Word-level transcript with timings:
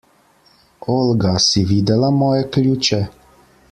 Olga, 0.95 1.35
si 1.49 1.63
videla 1.73 2.11
moje 2.23 2.51
ključe? 2.57 3.05